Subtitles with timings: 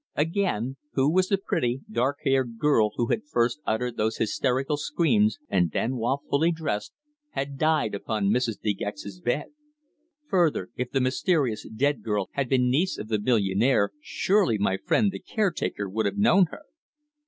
[0.15, 5.37] Again, who was the pretty, dark haired girl who had first uttered those hysterical screams,
[5.47, 6.91] and then, while fully dressed,
[7.33, 8.59] had died upon Mrs.
[8.59, 9.51] De Gex's bed?
[10.27, 15.11] Further, if the mysterious dead girl had been niece of the millionaire surely my friend
[15.11, 16.63] the caretaker would have known her?